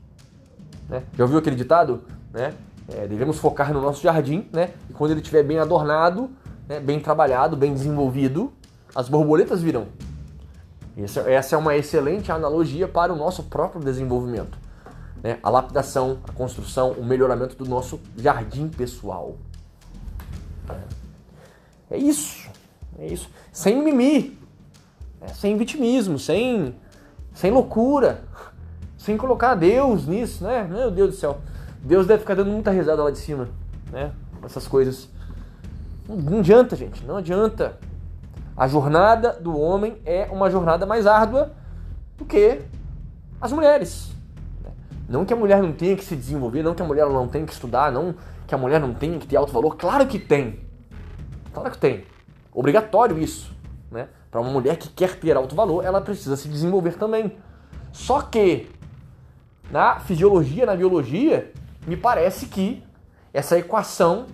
Né? 0.88 1.02
Já 1.16 1.25
ouviu 1.25 1.38
aquele 1.38 1.57
ditado? 1.57 2.02
Né? 2.33 2.55
É, 2.88 3.07
devemos 3.07 3.38
focar 3.38 3.73
no 3.73 3.81
nosso 3.81 4.02
jardim, 4.02 4.49
né? 4.52 4.71
E 4.88 4.93
quando 4.93 5.11
ele 5.11 5.21
estiver 5.21 5.43
bem 5.43 5.59
adornado, 5.59 6.31
né? 6.69 6.78
bem 6.78 7.00
trabalhado, 7.00 7.57
bem 7.57 7.73
desenvolvido, 7.73 8.52
as 8.95 9.09
borboletas 9.09 9.61
virão. 9.61 9.87
Essa 10.97 11.57
é 11.57 11.59
uma 11.59 11.76
excelente 11.76 12.33
analogia 12.33 12.88
para 12.88 13.12
o 13.12 13.16
nosso 13.16 13.43
próprio 13.43 13.83
desenvolvimento. 13.83 14.57
Né? 15.23 15.38
A 15.43 15.50
lapidação, 15.50 16.19
a 16.26 16.33
construção, 16.33 16.93
o 16.93 17.05
melhoramento 17.05 17.55
do 17.57 17.69
nosso 17.69 18.00
jardim 18.16 18.69
pessoal. 18.69 19.37
É 21.90 21.99
isso. 21.99 22.49
É 22.99 23.07
isso. 23.07 23.28
Sem 23.52 23.76
mimimi. 23.76 24.38
Né? 25.21 25.28
Sem 25.28 25.57
vitimismo, 25.57 26.19
sem, 26.19 26.75
sem 27.35 27.50
loucura. 27.50 28.25
Sem 29.07 29.17
colocar 29.17 29.55
Deus 29.55 30.05
nisso, 30.05 30.43
né? 30.43 30.67
Meu 30.69 30.91
Deus 30.91 31.11
do 31.11 31.17
céu. 31.17 31.39
Deus 31.81 32.09
deve 32.09 32.23
ficar 32.23 32.35
dando 32.35 32.51
muita 32.51 32.73
risada 32.73 33.05
lá 33.05 33.11
de 33.13 33.19
cima, 33.19 33.49
né? 33.93 34.11
Essas 34.45 34.67
coisas. 34.67 35.09
Não 36.09 36.41
adianta, 36.41 36.75
gente. 36.75 37.05
Não 37.05 37.17
adianta. 37.17 37.79
A 38.57 38.67
jornada 38.67 39.35
do 39.35 39.57
homem 39.57 39.97
é 40.05 40.29
uma 40.33 40.51
jornada 40.51 40.85
mais 40.85 41.07
árdua 41.07 41.53
do 42.19 42.25
que 42.25 42.63
as 43.41 43.53
mulheres. 43.53 44.11
Não 45.09 45.25
que 45.25 45.33
a 45.33 45.37
mulher 45.37 45.63
não 45.63 45.73
tenha 45.73 45.95
que 45.95 46.05
se 46.05 46.17
desenvolver, 46.17 46.65
não 46.65 46.75
que 46.75 46.83
a 46.83 46.85
mulher 46.85 47.07
não 47.09 47.29
tenha 47.29 47.47
que 47.47 47.53
estudar, 47.53 47.93
não 47.93 48.13
que 48.45 48.57
a 48.57 48.59
mulher 48.59 48.81
não 48.81 48.93
tenha 48.93 49.21
que 49.21 49.29
ter 49.29 49.37
alto 49.37 49.53
valor. 49.53 49.77
Claro 49.77 50.05
que 50.09 50.19
tem. 50.19 50.59
Claro 51.55 51.71
que 51.71 51.79
tem. 51.79 52.03
Obrigatório 52.53 53.17
isso. 53.21 53.55
Né? 53.89 54.09
Para 54.33 54.41
uma 54.41 54.51
mulher 54.51 54.77
que 54.77 54.89
quer 54.89 55.15
ter 55.15 55.37
alto 55.37 55.55
valor, 55.55 55.85
ela 55.85 56.01
precisa 56.01 56.37
se 56.37 56.49
desenvolver 56.49 56.97
também. 56.97 57.37
Só 57.93 58.21
que 58.21 58.75
na 59.71 60.01
fisiologia, 60.01 60.67
na 60.67 60.77
biologia, 60.77 61.53
me 61.87 61.97
parece 61.97 62.47
que 62.47 62.83
essa 63.33 63.59
equação 63.59 64.27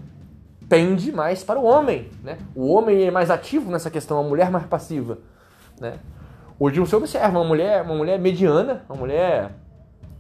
pende 0.68 1.12
mais 1.12 1.42
para 1.42 1.58
o 1.58 1.64
homem. 1.64 2.10
Né? 2.22 2.38
O 2.54 2.72
homem 2.72 3.04
é 3.04 3.10
mais 3.10 3.30
ativo 3.30 3.70
nessa 3.70 3.90
questão, 3.90 4.18
a 4.18 4.22
mulher 4.22 4.50
mais 4.50 4.66
passiva. 4.66 5.18
Né? 5.80 5.94
Hoje 6.58 6.80
você 6.80 6.94
observa 6.94 7.38
uma 7.38 7.44
mulher, 7.44 7.82
uma 7.82 7.94
mulher 7.94 8.18
mediana, 8.18 8.84
uma 8.88 8.96
mulher 8.96 9.50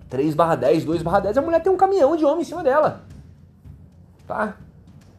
3 0.08 0.34
barra 0.34 0.56
10, 0.56 0.84
2 0.84 1.02
barra 1.02 1.20
10, 1.20 1.38
a 1.38 1.42
mulher 1.42 1.62
tem 1.62 1.72
um 1.72 1.76
caminhão 1.76 2.16
de 2.16 2.24
homem 2.24 2.42
em 2.42 2.44
cima 2.44 2.62
dela. 2.62 3.02
Tá? 4.26 4.56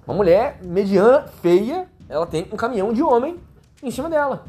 Uma 0.06 0.16
mulher 0.16 0.60
mediana, 0.62 1.22
feia, 1.42 1.88
ela 2.10 2.28
tem 2.28 2.48
um 2.52 2.58
caminhão 2.58 2.94
de 2.94 3.02
homem 3.02 3.40
em 3.82 3.90
cima 3.90 4.10
dela. 4.10 4.44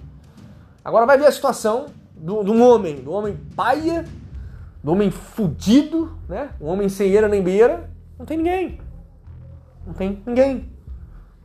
Agora 0.85 1.07
vai 1.07 1.17
ver 1.17 1.27
a 1.27 1.33
situação 1.33 1.87
do, 2.15 2.43
do 2.43 2.61
homem, 2.63 2.97
do 2.97 3.13
homem 3.13 3.39
paia, 3.57 4.05
do 4.85 4.93
homem 4.93 5.11
fudido, 5.11 6.15
né? 6.29 6.51
Um 6.61 6.67
homem 6.67 6.91
sem 6.91 7.11
eira 7.11 7.27
nem 7.27 7.43
beira. 7.43 7.91
Não 8.19 8.27
tem 8.27 8.37
ninguém. 8.37 8.79
Não 9.87 9.95
tem 9.95 10.23
ninguém. 10.27 10.71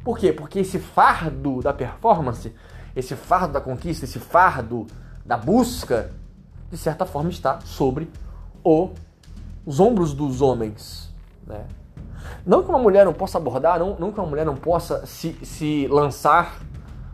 Por 0.03 0.19
quê? 0.19 0.34
Porque 0.34 0.60
esse 0.60 0.77
fardo 0.77 1.62
da 1.62 1.72
performance, 1.72 2.53
esse 2.93 3.15
fardo 3.15 3.53
da 3.53 3.62
conquista, 3.62 4.03
esse 4.03 4.19
fardo 4.19 4.86
da 5.25 5.38
busca, 5.38 6.12
de 6.69 6.77
certa 6.77 7.05
forma 7.05 7.29
está 7.29 7.62
sobre 7.62 8.12
o, 8.62 8.89
os 9.65 9.79
ombros 9.79 10.13
dos 10.13 10.41
homens. 10.41 11.10
Né? 11.48 11.65
Não 12.46 12.62
que 12.62 12.69
uma 12.69 12.79
mulher 12.79 13.05
não 13.05 13.13
possa 13.13 13.38
abordar, 13.38 13.79
não, 13.79 13.96
não 13.98 14.12
que 14.12 14.19
uma 14.19 14.27
mulher 14.27 14.46
não 14.46 14.55
possa 14.58 15.05
se, 15.05 15.34
se 15.46 15.88
lançar 15.88 16.60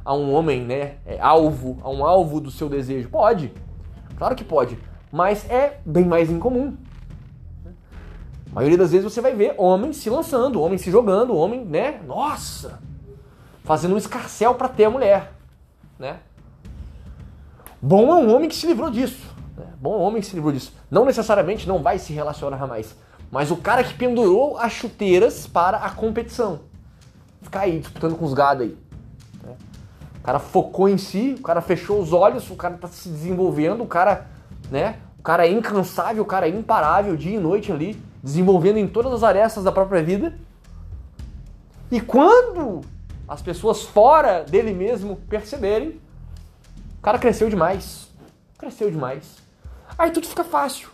a 0.03 0.13
um 0.15 0.33
homem, 0.33 0.63
né, 0.63 0.95
é, 1.05 1.19
alvo, 1.19 1.77
a 1.83 1.89
um 1.89 2.03
alvo 2.03 2.41
do 2.41 2.49
seu 2.49 2.67
desejo. 2.67 3.09
Pode, 3.09 3.53
claro 4.17 4.35
que 4.35 4.43
pode, 4.43 4.77
mas 5.15 5.49
é 5.49 5.79
bem 5.85 6.03
mais 6.03 6.29
incomum. 6.29 6.75
A 8.51 8.55
maioria 8.55 8.77
das 8.77 8.91
vezes 8.91 9.09
você 9.09 9.21
vai 9.21 9.33
ver 9.33 9.55
homens 9.57 9.95
se 9.95 10.09
lançando, 10.09 10.61
homens 10.61 10.81
se 10.81 10.91
jogando, 10.91 11.37
homem, 11.37 11.63
né? 11.63 12.01
Nossa! 12.05 12.81
Fazendo 13.63 13.95
um 13.95 13.97
escarcel 13.97 14.55
para 14.55 14.67
ter 14.67 14.83
a 14.83 14.89
mulher, 14.89 15.31
né? 15.97 16.19
Bom 17.81 18.11
é 18.11 18.15
um 18.15 18.35
homem 18.35 18.49
que 18.49 18.55
se 18.55 18.67
livrou 18.67 18.91
disso. 18.91 19.33
Né? 19.55 19.63
Bom 19.79 19.93
é 19.93 19.97
um 19.99 20.01
homem 20.01 20.21
que 20.21 20.27
se 20.27 20.35
livrou 20.35 20.51
disso. 20.51 20.73
Não 20.91 21.05
necessariamente 21.05 21.65
não 21.65 21.81
vai 21.81 21.97
se 21.97 22.11
relacionar 22.11 22.67
mais, 22.67 22.93
mas 23.31 23.51
o 23.51 23.55
cara 23.55 23.85
que 23.85 23.93
pendurou 23.93 24.57
as 24.57 24.73
chuteiras 24.73 25.47
para 25.47 25.77
a 25.77 25.91
competição. 25.91 26.59
Ficar 27.41 27.61
aí 27.61 27.79
disputando 27.79 28.17
com 28.17 28.25
os 28.25 28.33
gado 28.33 28.63
aí. 28.63 28.77
Né? 29.41 29.55
O 30.19 30.23
cara 30.23 30.39
focou 30.39 30.89
em 30.89 30.97
si, 30.97 31.37
o 31.39 31.41
cara 31.41 31.61
fechou 31.61 32.01
os 32.01 32.11
olhos, 32.11 32.51
o 32.51 32.55
cara 32.57 32.75
tá 32.75 32.89
se 32.89 33.07
desenvolvendo, 33.07 33.81
o 33.81 33.87
cara, 33.87 34.27
né? 34.69 34.99
Cara 35.25 35.47
é 35.47 35.51
incansável, 35.51 36.21
o 36.21 36.25
cara 36.25 36.47
é 36.47 36.51
imparável 36.51 37.17
dia 37.17 37.35
e 37.35 37.39
noite 37.39 37.71
ali 37.71 37.99
desenvolvendo 38.21 38.77
em 38.77 38.87
todas 38.87 39.11
as 39.11 39.23
arestas 39.23 39.63
da 39.63 39.71
própria 39.71 40.03
vida. 40.03 40.37
E 41.89 41.99
quando 41.99 42.81
as 43.27 43.41
pessoas 43.41 43.81
fora 43.81 44.43
dele 44.43 44.71
mesmo 44.71 45.15
perceberem, 45.27 45.99
o 46.99 47.01
cara 47.01 47.17
cresceu 47.17 47.49
demais. 47.49 48.07
Cresceu 48.55 48.91
demais. 48.91 49.37
Aí 49.97 50.11
tudo 50.11 50.27
fica 50.27 50.43
fácil. 50.43 50.89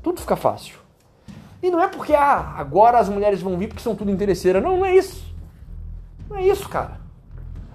Tudo 0.00 0.20
fica 0.20 0.36
fácil. 0.36 0.78
E 1.60 1.72
não 1.72 1.80
é 1.80 1.88
porque 1.88 2.14
ah, 2.14 2.54
agora 2.56 3.00
as 3.00 3.08
mulheres 3.08 3.42
vão 3.42 3.58
vir 3.58 3.66
porque 3.66 3.82
são 3.82 3.96
tudo 3.96 4.12
interesseiras. 4.12 4.62
Não, 4.62 4.76
não 4.76 4.86
é 4.86 4.94
isso. 4.94 5.34
Não 6.30 6.36
é 6.36 6.46
isso, 6.46 6.68
cara. 6.68 7.00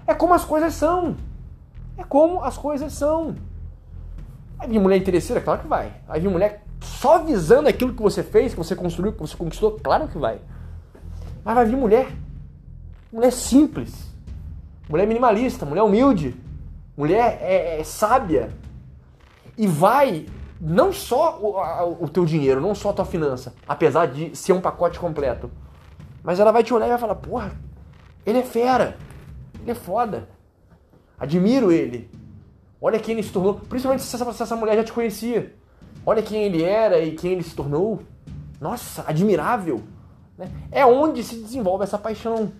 É 0.06 0.14
como 0.14 0.32
as 0.32 0.42
coisas 0.44 0.72
são. 0.72 1.18
É 1.98 2.02
como 2.02 2.42
as 2.42 2.56
coisas 2.56 2.94
são. 2.94 3.36
Vai 4.60 4.68
vir 4.68 4.78
mulher 4.78 4.98
interesseira? 4.98 5.40
Claro 5.40 5.62
que 5.62 5.66
vai. 5.66 5.90
Vai 6.06 6.20
vir 6.20 6.28
mulher 6.28 6.62
só 6.82 7.18
visando 7.24 7.66
aquilo 7.66 7.94
que 7.94 8.02
você 8.02 8.22
fez, 8.22 8.52
que 8.52 8.58
você 8.58 8.76
construiu, 8.76 9.12
que 9.14 9.18
você 9.18 9.34
conquistou, 9.34 9.80
claro 9.82 10.06
que 10.06 10.18
vai. 10.18 10.38
Mas 11.42 11.54
vai 11.54 11.64
vir 11.64 11.76
mulher. 11.76 12.12
Mulher 13.10 13.32
simples. 13.32 14.12
mulher 14.86 15.06
minimalista, 15.06 15.64
mulher 15.64 15.82
humilde, 15.82 16.36
mulher 16.94 17.38
é, 17.40 17.80
é 17.80 17.84
sábia. 17.84 18.50
E 19.56 19.66
vai 19.66 20.26
não 20.60 20.92
só 20.92 21.38
o, 21.40 21.56
a, 21.56 21.86
o 21.86 22.06
teu 22.06 22.26
dinheiro, 22.26 22.60
não 22.60 22.74
só 22.74 22.90
a 22.90 22.92
tua 22.92 23.06
finança, 23.06 23.54
apesar 23.66 24.06
de 24.06 24.36
ser 24.36 24.52
um 24.52 24.60
pacote 24.60 25.00
completo. 25.00 25.50
Mas 26.22 26.38
ela 26.38 26.52
vai 26.52 26.62
te 26.62 26.74
olhar 26.74 26.86
e 26.86 26.90
vai 26.90 26.98
falar, 26.98 27.14
porra, 27.14 27.52
ele 28.26 28.40
é 28.40 28.42
fera, 28.42 28.98
ele 29.62 29.70
é 29.70 29.74
foda. 29.74 30.28
Admiro 31.18 31.72
ele. 31.72 32.10
Olha 32.80 32.98
quem 32.98 33.14
ele 33.14 33.22
se 33.22 33.32
tornou. 33.32 33.54
Principalmente 33.54 34.02
se 34.02 34.14
essa, 34.14 34.32
se 34.32 34.42
essa 34.42 34.56
mulher 34.56 34.76
já 34.76 34.84
te 34.84 34.92
conhecia. 34.92 35.54
Olha 36.04 36.22
quem 36.22 36.44
ele 36.44 36.62
era 36.62 36.98
e 36.98 37.12
quem 37.12 37.32
ele 37.32 37.42
se 37.42 37.54
tornou. 37.54 38.00
Nossa, 38.60 39.04
admirável. 39.06 39.82
Né? 40.38 40.50
É 40.72 40.86
onde 40.86 41.22
se 41.22 41.36
desenvolve 41.36 41.84
essa 41.84 41.98
paixão. 41.98 42.52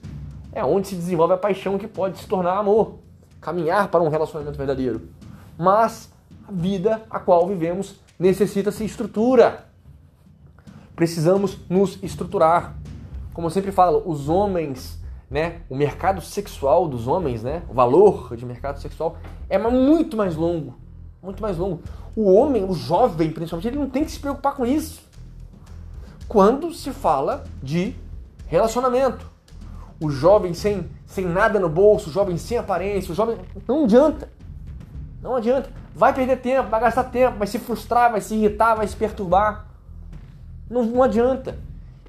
É 0.53 0.65
onde 0.65 0.89
se 0.89 0.95
desenvolve 0.95 1.35
a 1.35 1.39
paixão 1.39 1.79
que 1.79 1.89
pode 1.89 2.19
se 2.19 2.27
tornar 2.27 2.59
amor. 2.59 2.99
Caminhar 3.41 3.89
para 3.89 4.03
um 4.03 4.09
relacionamento 4.09 4.59
verdadeiro. 4.59 5.09
Mas 5.57 6.13
a 6.47 6.53
vida 6.53 7.03
a 7.09 7.19
qual 7.19 7.47
vivemos 7.47 7.99
necessita-se 8.19 8.85
estrutura. 8.85 9.65
Precisamos 10.95 11.59
nos 11.69 11.99
estruturar. 12.03 12.77
Como 13.33 13.47
eu 13.47 13.51
sempre 13.51 13.73
falo, 13.73 14.03
os 14.05 14.29
homens, 14.29 15.00
né, 15.31 15.61
o 15.69 15.77
mercado 15.77 16.21
sexual 16.21 16.89
dos 16.89 17.07
homens, 17.07 17.43
né, 17.43 17.63
o 17.69 17.73
valor 17.73 18.37
de 18.37 18.45
mercado 18.45 18.81
sexual 18.81 19.17
é 19.49 19.57
muito 19.57 20.17
mais 20.17 20.35
longo, 20.35 20.77
muito 21.23 21.41
mais 21.41 21.57
longo. 21.57 21.81
O 22.17 22.33
homem, 22.33 22.65
o 22.65 22.75
jovem 22.75 23.31
principalmente, 23.31 23.69
ele 23.69 23.79
não 23.79 23.89
tem 23.89 24.05
que 24.05 24.11
se 24.11 24.19
preocupar 24.19 24.57
com 24.57 24.67
isso. 24.67 25.09
Quando 26.27 26.75
se 26.75 26.91
fala 26.91 27.45
de 27.63 27.95
relacionamento, 28.47 29.31
o 30.01 30.11
jovem 30.11 30.53
sem, 30.53 30.91
sem 31.07 31.25
nada 31.25 31.61
no 31.61 31.69
bolso, 31.69 32.11
o 32.11 32.13
jovem 32.13 32.37
sem 32.37 32.59
aparência, 32.59 33.13
o 33.13 33.15
jovem 33.15 33.39
não 33.69 33.85
adianta. 33.85 34.29
Não 35.23 35.37
adianta. 35.37 35.71
Vai 35.95 36.15
perder 36.15 36.39
tempo, 36.39 36.71
vai 36.71 36.81
gastar 36.81 37.05
tempo, 37.05 37.39
vai 37.39 37.47
se 37.47 37.59
frustrar, 37.59 38.11
vai 38.11 38.21
se 38.21 38.35
irritar, 38.35 38.75
vai 38.75 38.87
se 38.87 38.97
perturbar. 38.97 39.67
Não, 40.69 40.85
não 40.85 41.03
adianta. 41.03 41.59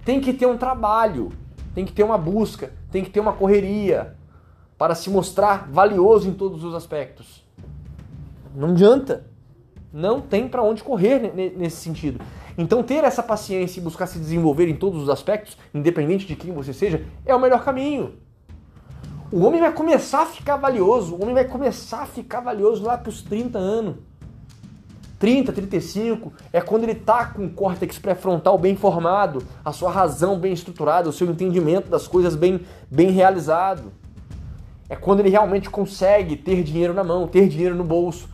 Tem 0.06 0.22
que 0.22 0.34
ter 0.34 0.46
um 0.46 0.58
trabalho, 0.58 1.32
tem 1.76 1.86
que 1.86 1.92
ter 1.92 2.04
uma 2.04 2.18
busca, 2.18 2.72
tem 2.92 3.04
que 3.04 3.10
ter 3.10 3.20
uma 3.20 3.34
correria 3.34 4.16
para 4.78 4.94
se 4.94 5.10
mostrar 5.10 5.70
valioso 5.72 6.28
em 6.28 6.34
todos 6.34 6.64
os 6.64 6.74
aspectos. 6.74 7.44
Não 8.56 8.70
adianta. 8.70 9.26
Não 9.94 10.22
tem 10.22 10.48
para 10.48 10.64
onde 10.64 10.84
correr 10.84 11.34
nesse 11.56 11.78
sentido. 11.78 12.24
Então, 12.58 12.84
ter 12.84 13.04
essa 13.04 13.24
paciência 13.24 13.80
e 13.80 13.84
buscar 13.84 14.08
se 14.08 14.20
desenvolver 14.20 14.68
em 14.68 14.76
todos 14.76 15.04
os 15.04 15.10
aspectos, 15.10 15.58
independente 15.74 16.26
de 16.26 16.36
quem 16.36 16.54
você 16.54 16.74
seja, 16.74 17.06
é 17.26 17.34
o 17.34 17.40
melhor 17.40 17.64
caminho. 17.64 18.14
O 19.32 19.46
homem 19.46 19.62
vai 19.62 19.72
começar 19.72 20.24
a 20.24 20.26
ficar 20.26 20.58
valioso, 20.58 21.16
o 21.16 21.22
homem 21.22 21.34
vai 21.34 21.46
começar 21.46 22.04
a 22.04 22.06
ficar 22.06 22.42
valioso 22.42 22.84
lá 22.84 22.98
para 22.98 23.10
os 23.10 23.22
30 23.22 23.58
anos. 23.58 23.96
30, 25.22 25.54
35 25.54 26.34
é 26.52 26.60
quando 26.60 26.82
ele 26.82 26.94
está 26.94 27.28
com 27.28 27.46
o 27.46 27.50
córtex 27.52 28.00
pré-frontal 28.00 28.58
bem 28.58 28.76
formado, 28.76 29.44
a 29.64 29.72
sua 29.72 29.92
razão 29.92 30.40
bem 30.40 30.52
estruturada, 30.52 31.08
o 31.08 31.14
seu 31.14 31.30
entendimento 31.30 31.92
das 31.92 32.08
coisas 32.08 32.36
bem, 32.36 32.62
bem 32.90 33.12
realizado. 33.12 33.94
É 34.90 34.96
quando 34.96 35.20
ele 35.20 35.30
realmente 35.30 35.70
consegue 35.70 36.36
ter 36.36 36.64
dinheiro 36.64 36.92
na 36.92 37.04
mão, 37.04 37.28
ter 37.28 37.48
dinheiro 37.48 37.76
no 37.76 37.84
bolso, 37.84 38.28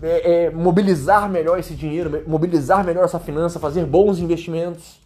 é, 0.00 0.44
é, 0.44 0.50
mobilizar 0.50 1.28
melhor 1.28 1.58
esse 1.58 1.74
dinheiro, 1.74 2.22
mobilizar 2.24 2.84
melhor 2.84 3.04
essa 3.04 3.18
finança, 3.18 3.58
fazer 3.58 3.84
bons 3.84 4.20
investimentos. 4.20 5.00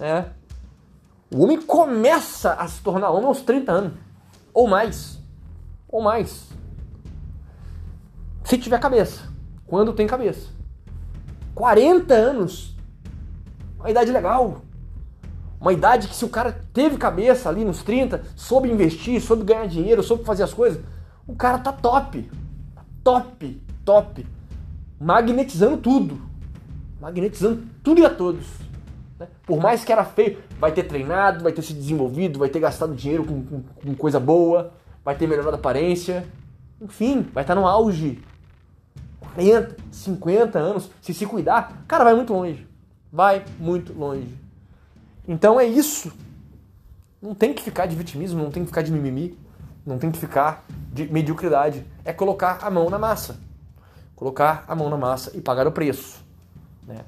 Né? 0.00 0.26
O 1.32 1.44
homem 1.44 1.62
começa 1.62 2.54
a 2.54 2.66
se 2.66 2.82
tornar 2.82 3.10
homem 3.10 3.26
aos 3.26 3.40
30 3.42 3.70
anos. 3.70 3.92
Ou 4.52 4.66
mais. 4.66 5.16
Ou 5.88 6.02
mais. 6.02 6.48
Se 8.42 8.58
tiver 8.58 8.80
cabeça. 8.80 9.29
Quando 9.70 9.92
tem 9.92 10.04
cabeça. 10.04 10.48
40 11.54 12.12
anos. 12.12 12.74
Uma 13.78 13.88
idade 13.88 14.10
legal. 14.10 14.62
Uma 15.60 15.72
idade 15.72 16.08
que 16.08 16.16
se 16.16 16.24
o 16.24 16.28
cara 16.28 16.60
teve 16.72 16.96
cabeça 16.96 17.48
ali 17.48 17.64
nos 17.64 17.80
30, 17.84 18.20
soube 18.34 18.68
investir, 18.68 19.20
soube 19.20 19.44
ganhar 19.44 19.68
dinheiro, 19.68 20.02
soube 20.02 20.24
fazer 20.24 20.42
as 20.42 20.52
coisas, 20.52 20.82
o 21.24 21.36
cara 21.36 21.56
tá 21.58 21.72
top. 21.72 22.28
Top, 23.04 23.62
top. 23.84 24.26
Magnetizando 24.98 25.76
tudo. 25.76 26.20
Magnetizando 27.00 27.62
tudo 27.84 28.00
e 28.00 28.04
a 28.04 28.10
todos. 28.10 28.46
Né? 29.20 29.28
Por 29.46 29.60
mais 29.60 29.84
que 29.84 29.92
era 29.92 30.04
feio, 30.04 30.38
vai 30.58 30.72
ter 30.72 30.82
treinado, 30.82 31.44
vai 31.44 31.52
ter 31.52 31.62
se 31.62 31.74
desenvolvido, 31.74 32.40
vai 32.40 32.48
ter 32.48 32.58
gastado 32.58 32.92
dinheiro 32.92 33.24
com, 33.24 33.44
com, 33.44 33.62
com 33.62 33.94
coisa 33.94 34.18
boa, 34.18 34.72
vai 35.04 35.14
ter 35.14 35.28
melhorado 35.28 35.54
a 35.54 35.60
aparência, 35.60 36.26
enfim, 36.80 37.24
vai 37.32 37.44
estar 37.44 37.54
no 37.54 37.68
auge. 37.68 38.20
40, 39.34 39.76
50 39.90 40.58
anos, 40.58 40.90
se 41.00 41.14
se 41.14 41.26
cuidar, 41.26 41.84
cara, 41.86 42.04
vai 42.04 42.14
muito 42.14 42.32
longe. 42.32 42.66
Vai 43.12 43.44
muito 43.58 43.92
longe. 43.92 44.38
Então 45.26 45.58
é 45.58 45.64
isso. 45.64 46.12
Não 47.20 47.34
tem 47.34 47.52
que 47.52 47.62
ficar 47.62 47.86
de 47.86 47.94
vitimismo, 47.94 48.42
não 48.42 48.50
tem 48.50 48.62
que 48.62 48.68
ficar 48.68 48.82
de 48.82 48.90
mimimi, 48.90 49.38
não 49.84 49.98
tem 49.98 50.10
que 50.10 50.18
ficar 50.18 50.64
de 50.92 51.10
mediocridade. 51.12 51.84
É 52.04 52.12
colocar 52.12 52.58
a 52.62 52.70
mão 52.70 52.88
na 52.88 52.98
massa. 52.98 53.38
Colocar 54.16 54.64
a 54.66 54.74
mão 54.74 54.88
na 54.88 54.96
massa 54.96 55.36
e 55.36 55.40
pagar 55.40 55.66
o 55.66 55.72
preço. 55.72 56.24
Né? 56.86 56.98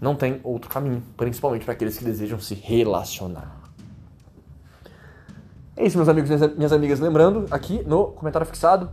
Não 0.00 0.14
tem 0.14 0.40
outro 0.44 0.70
caminho, 0.70 1.02
principalmente 1.16 1.64
para 1.64 1.74
aqueles 1.74 1.98
que 1.98 2.04
desejam 2.04 2.40
se 2.40 2.54
relacionar. 2.54 3.58
É 5.76 5.86
isso, 5.86 5.96
meus 5.96 6.08
amigos 6.08 6.30
e 6.30 6.48
minhas 6.56 6.72
amigas. 6.72 6.98
Lembrando, 6.98 7.46
aqui 7.52 7.84
no 7.84 8.08
comentário 8.08 8.46
fixado, 8.46 8.90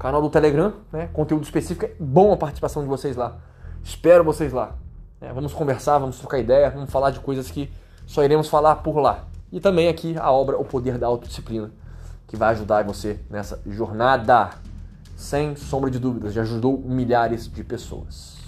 canal 0.00 0.22
do 0.22 0.30
Telegram, 0.30 0.72
né? 0.90 1.10
Conteúdo 1.12 1.44
específico. 1.44 1.84
É 1.84 1.92
bom 2.00 2.32
a 2.32 2.36
participação 2.36 2.82
de 2.82 2.88
vocês 2.88 3.16
lá. 3.16 3.36
Espero 3.84 4.24
vocês 4.24 4.50
lá. 4.50 4.74
É, 5.20 5.30
vamos 5.30 5.52
conversar, 5.52 5.98
vamos 5.98 6.18
trocar 6.18 6.38
ideia, 6.38 6.70
vamos 6.70 6.90
falar 6.90 7.10
de 7.10 7.20
coisas 7.20 7.50
que 7.50 7.70
só 8.06 8.24
iremos 8.24 8.48
falar 8.48 8.76
por 8.76 8.98
lá. 8.98 9.26
E 9.52 9.60
também 9.60 9.88
aqui 9.88 10.16
a 10.18 10.32
obra 10.32 10.58
O 10.58 10.64
Poder 10.64 10.96
da 10.96 11.06
Autodisciplina, 11.06 11.70
que 12.26 12.34
vai 12.34 12.52
ajudar 12.52 12.82
você 12.82 13.20
nessa 13.28 13.60
jornada. 13.66 14.50
Sem 15.14 15.54
sombra 15.54 15.90
de 15.90 15.98
dúvidas, 15.98 16.32
já 16.32 16.40
ajudou 16.40 16.78
milhares 16.78 17.46
de 17.46 17.62
pessoas. 17.62 18.38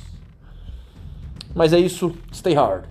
Mas 1.55 1.75
é 1.75 1.79
isso, 1.79 2.17
stay 2.33 2.55
hard. 2.55 2.87